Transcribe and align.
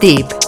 Deep. 0.00 0.39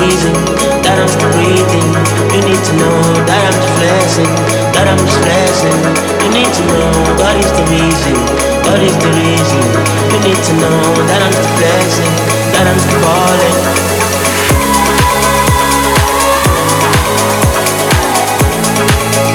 reason 0.00 0.32
that 0.80 0.96
I'm 0.96 1.08
still 1.08 1.28
breathing. 1.36 1.88
You 2.32 2.40
need 2.40 2.62
to 2.64 2.72
know 2.80 2.96
that 3.28 3.40
I'm 3.44 3.52
just 3.52 3.72
blessing, 3.76 4.32
that 4.72 4.86
I'm 4.88 4.96
just 4.96 5.20
blessing. 5.20 5.76
You 6.24 6.30
need 6.32 6.48
to 6.48 6.62
know 6.72 6.88
God 7.20 7.36
is 7.36 7.52
the 7.52 7.64
reason, 7.68 8.16
God 8.64 8.80
is 8.80 8.96
the 8.96 9.10
reason. 9.12 9.64
You 10.12 10.18
need 10.24 10.40
to 10.40 10.52
know 10.56 10.80
that 11.04 11.20
I'm 11.20 11.32
still 11.36 11.52
blessing, 11.60 12.12
that 12.56 12.64
I'm 12.64 12.80
still 12.80 13.00
falling. 13.04 13.56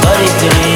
God 0.01 0.19
is 0.25 0.34
the 0.41 0.49
reason. 0.49 0.74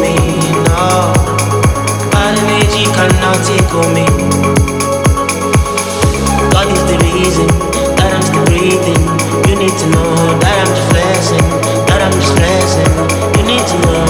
me, 0.00 0.16
no. 0.64 1.12
Energy 2.16 2.84
cannot 2.96 3.36
me. 3.92 4.06
God 6.52 6.68
is 6.72 6.82
the 6.88 6.96
reason 7.04 7.46
that 7.96 8.16
I'm 8.16 8.44
breathing. 8.46 9.02
You 9.46 9.56
need 9.56 9.76
to 9.76 9.86
know 9.92 10.14
that 10.40 10.56
I'm 10.64 10.72
just 10.88 11.36
that 11.84 12.00
I'm 12.00 12.16
just. 12.18 12.80
You 13.36 13.44
need 13.44 13.66
to 13.66 13.76
know 13.84 14.06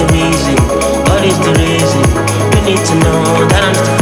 the 0.00 0.06
reason, 0.16 0.56
God 1.04 1.24
is 1.24 1.38
the 1.44 1.52
reason. 1.60 2.02
You 2.56 2.60
need 2.64 2.84
to 2.86 2.94
know 3.04 3.20
that 3.48 3.64
I'm 3.68 3.93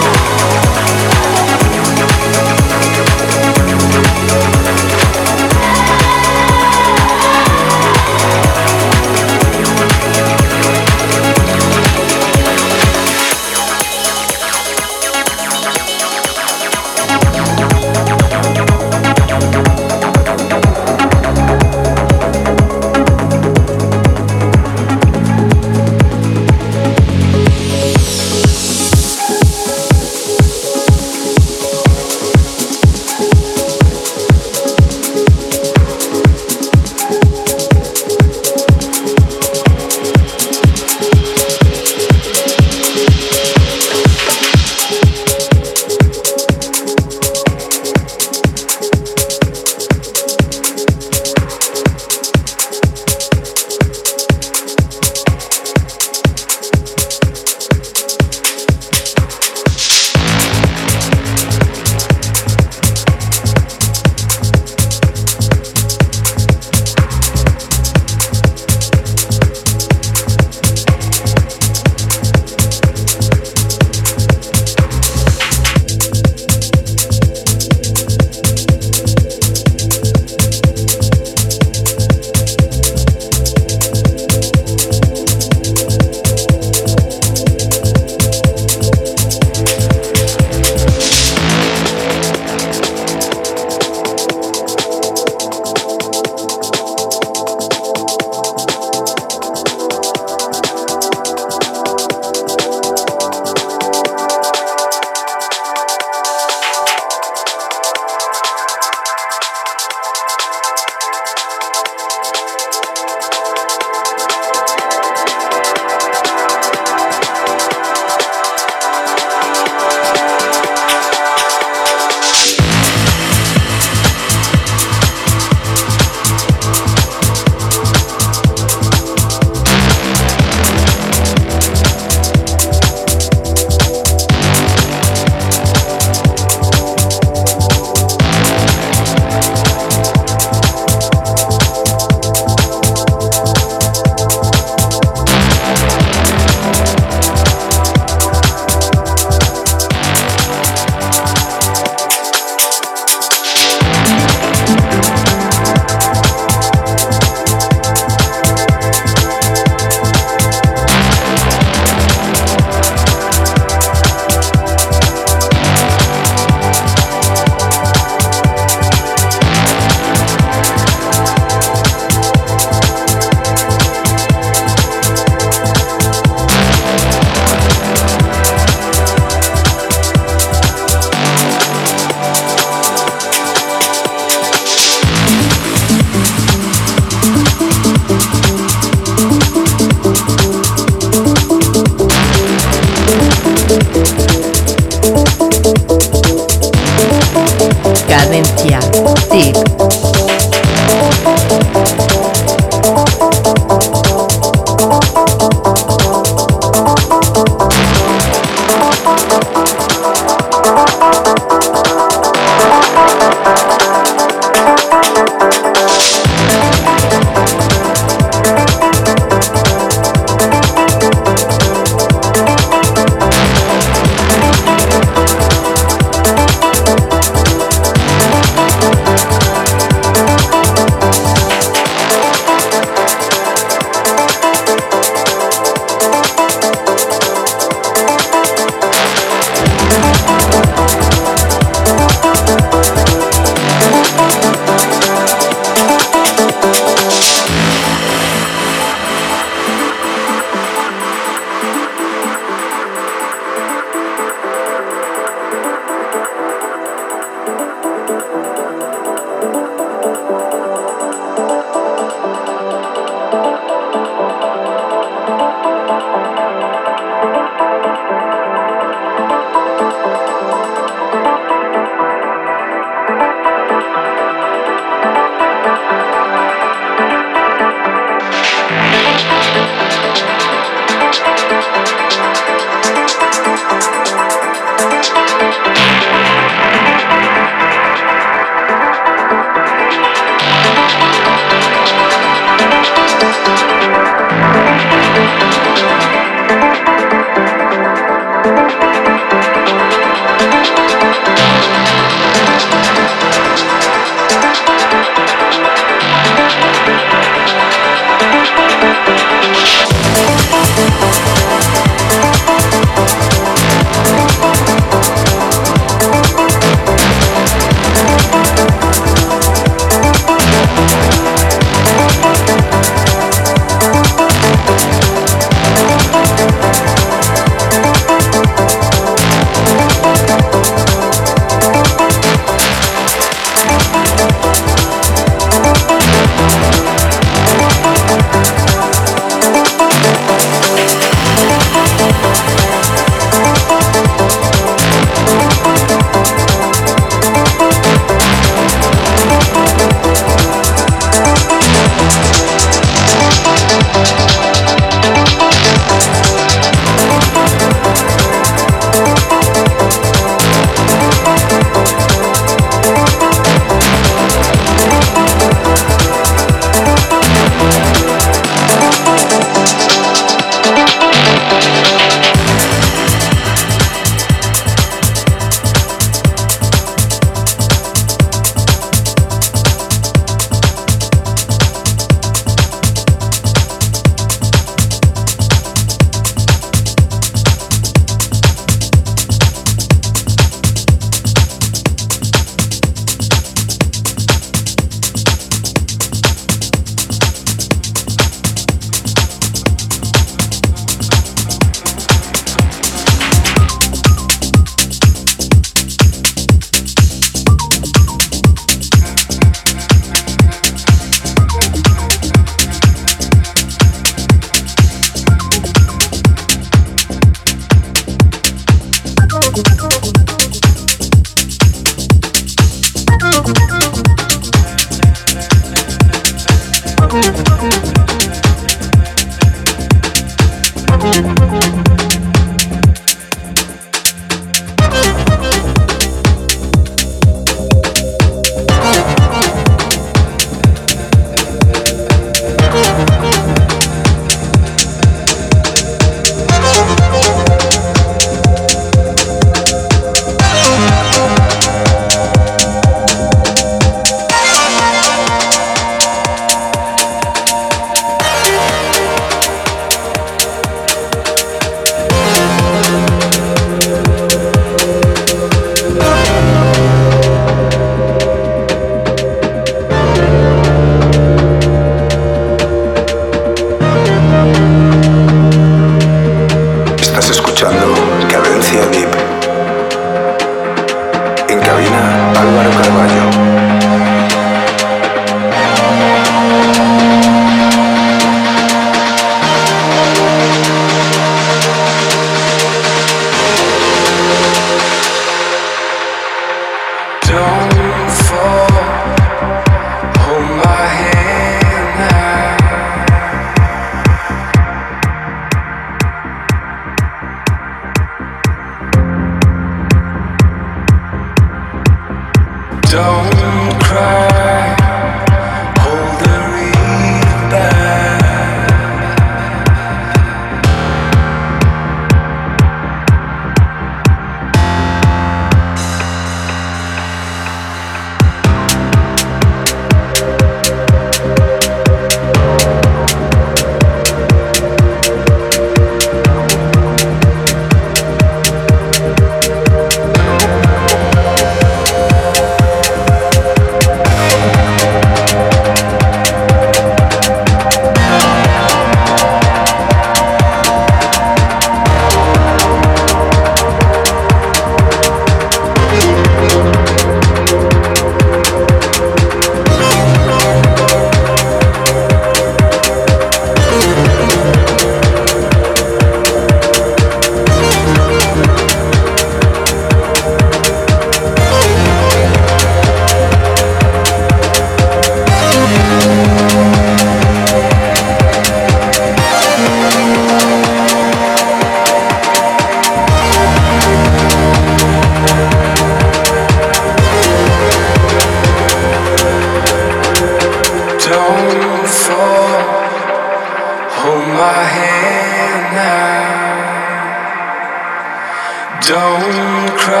Cadencia. 598.90 600.00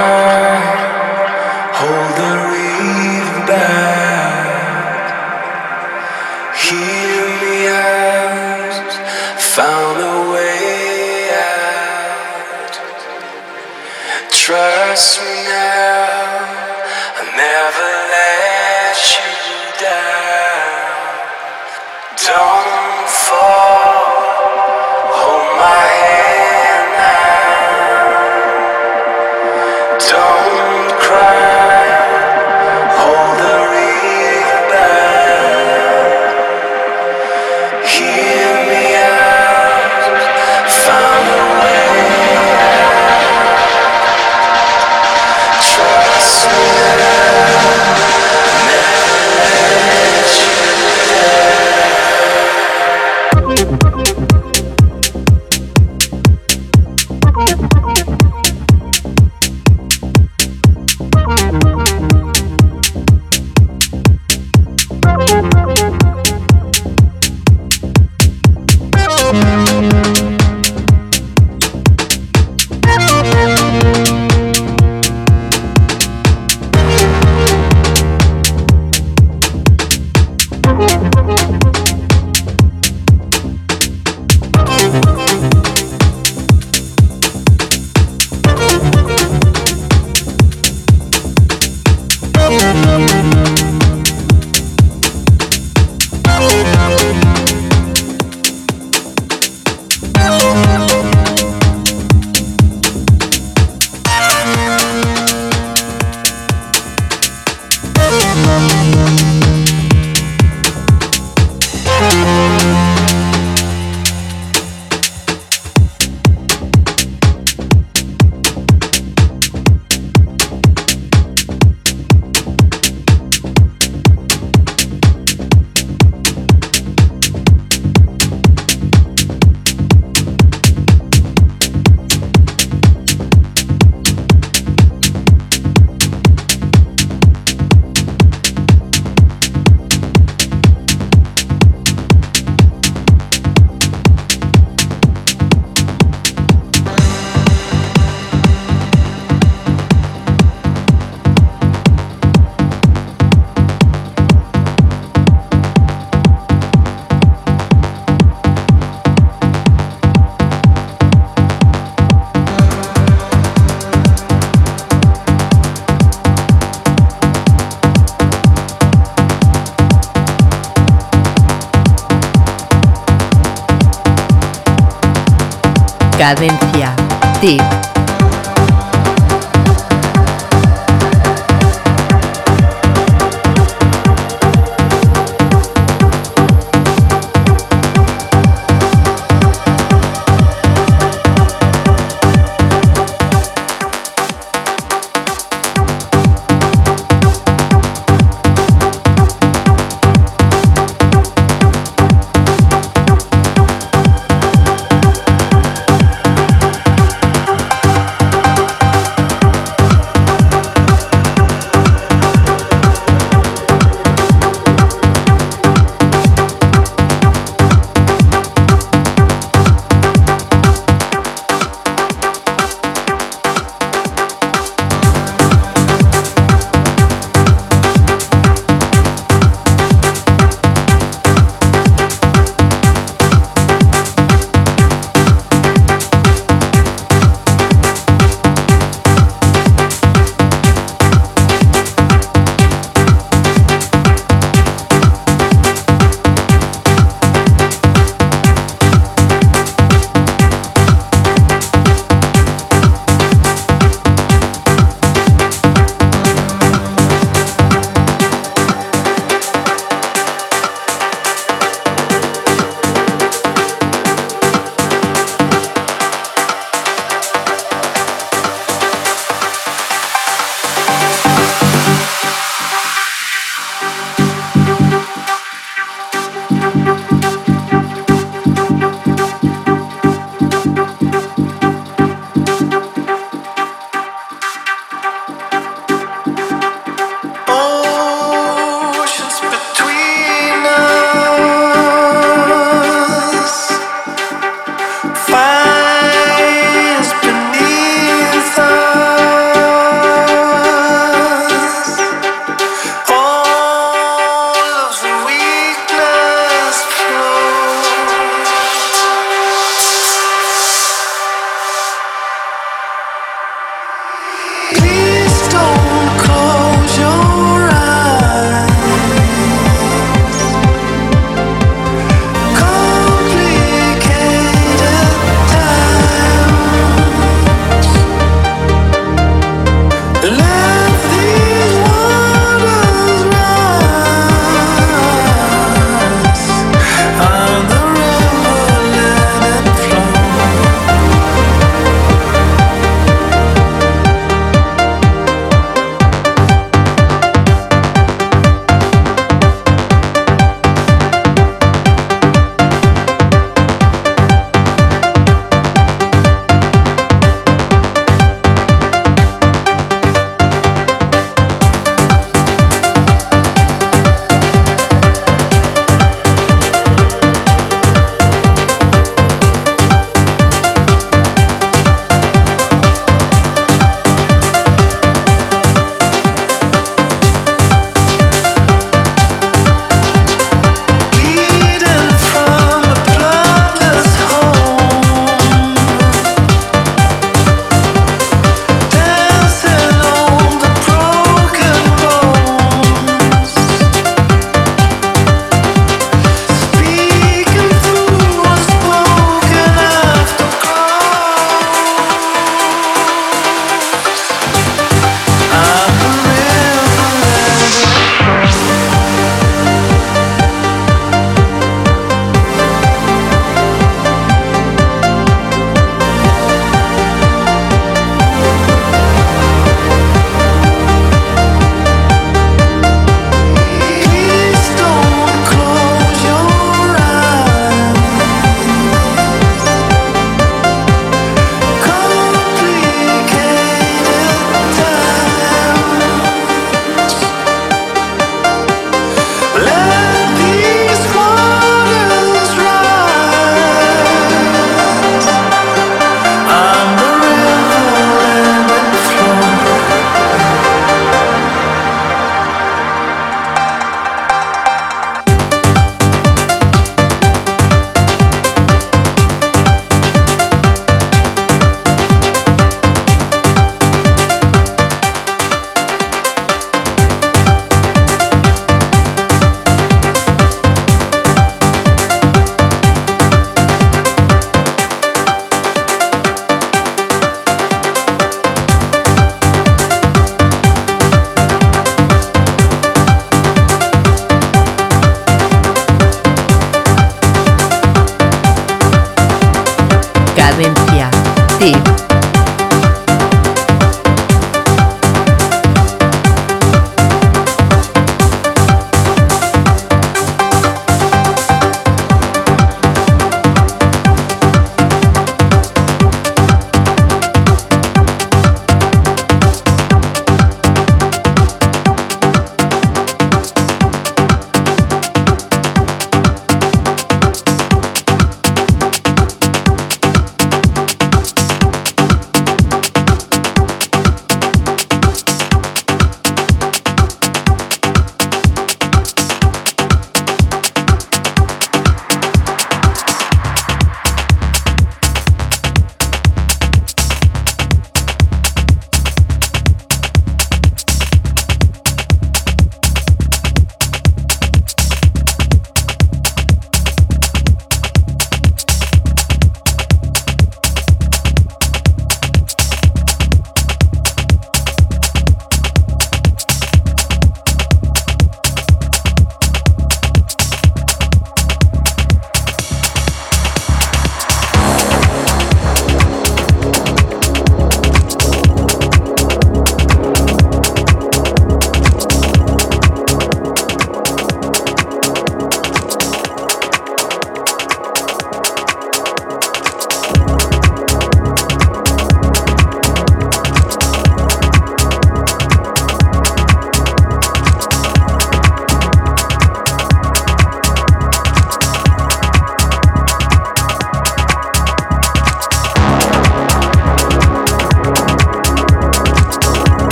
Adentro 176.30 176.59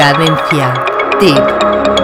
Cadencia. 0.00 0.72
Tip. 1.18 1.99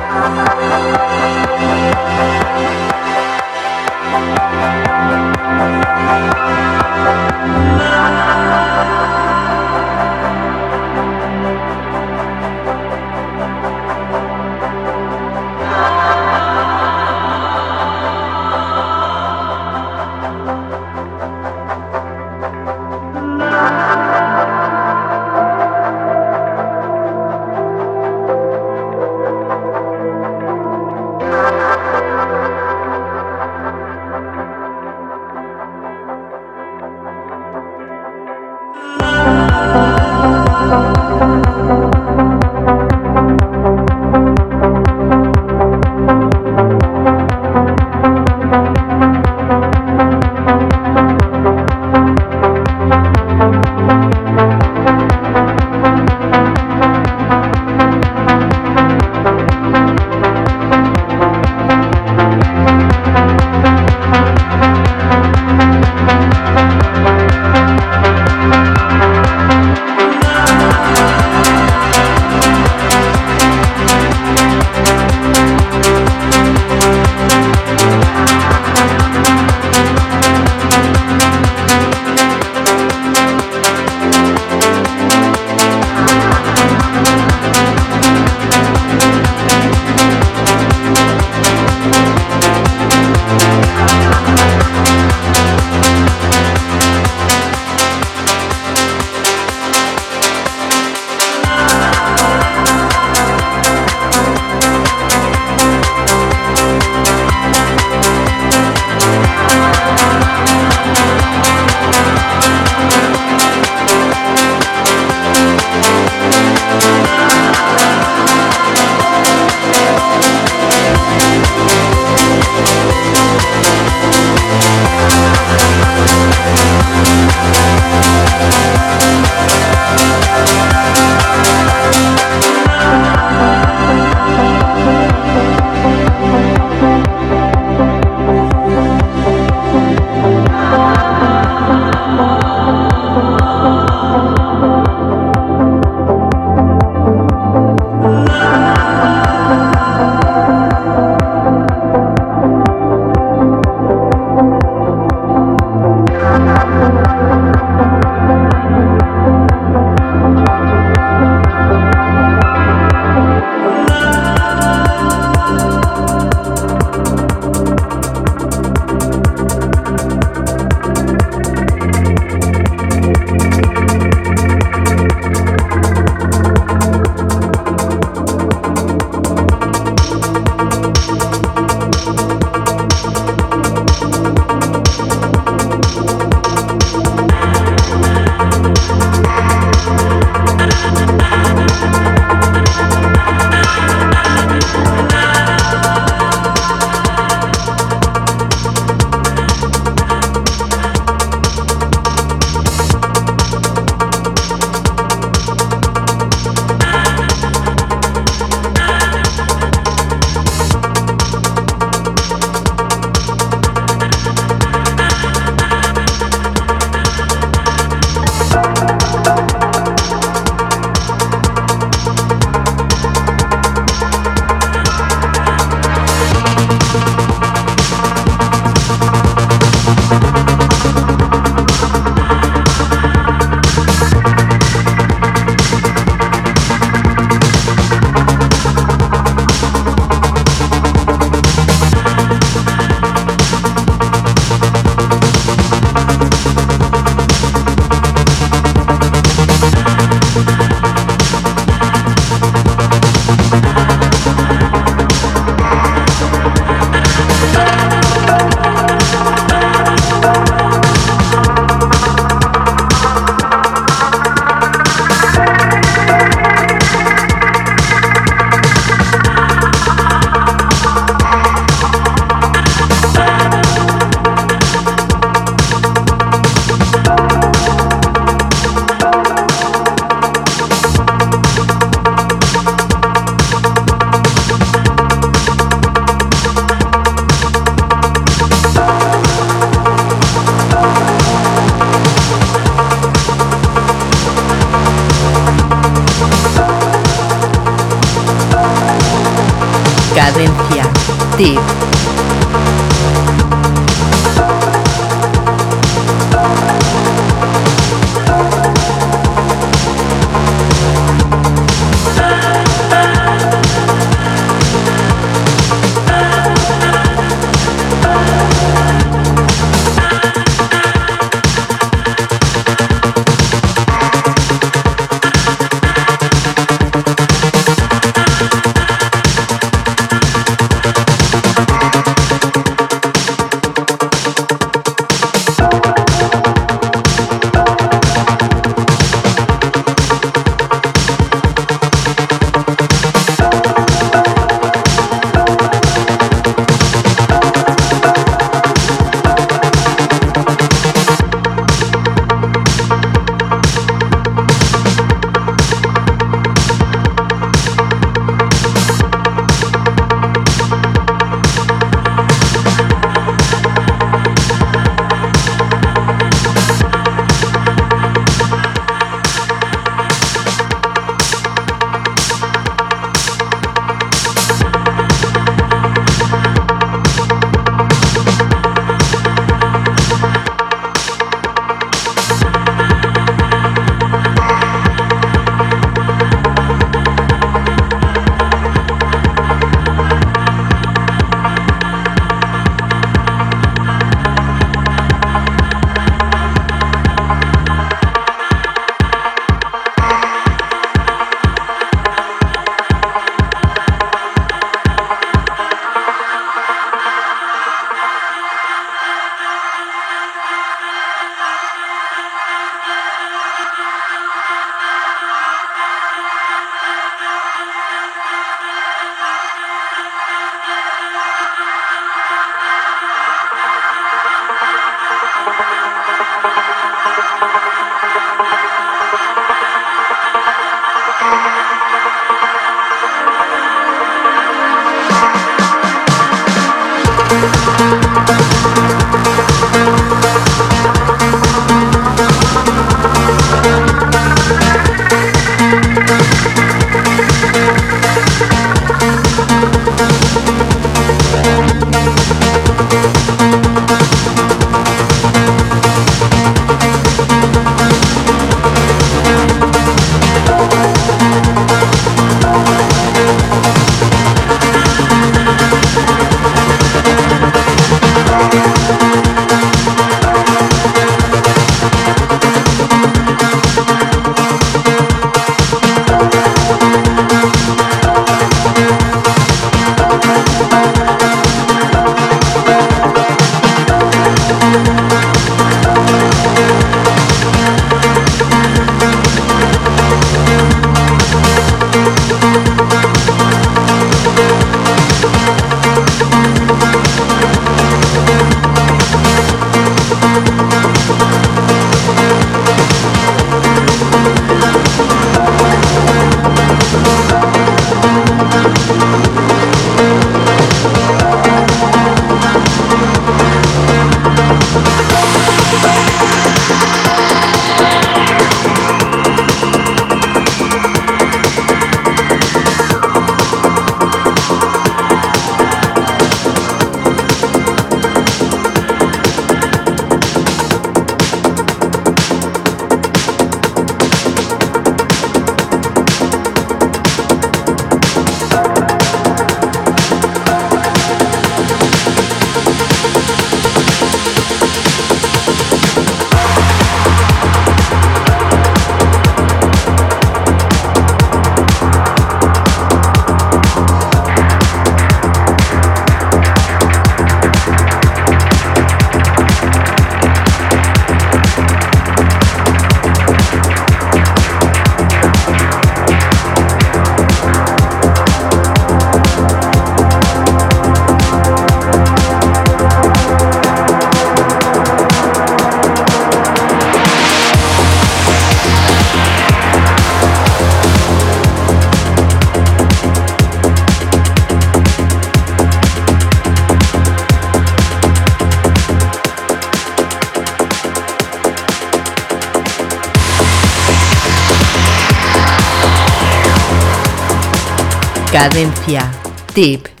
Cadencia. 598.41 599.11
Tip. 599.53 600.00